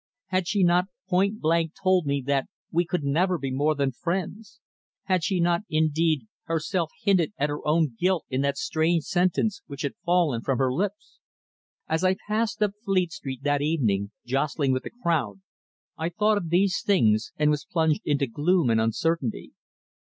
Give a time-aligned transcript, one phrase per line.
[0.29, 4.59] Had she not point blank told me that we could never be more than friends?
[5.03, 9.83] Had she not, indeed, herself hinted at her own guilt in that strange sentence which
[9.83, 11.19] had fallen from her lips?
[11.87, 15.41] As I passed up Fleet Street that evening, jostling with the crowd,
[15.99, 19.51] I thought of these things, and was plunged into gloom and uncertainty.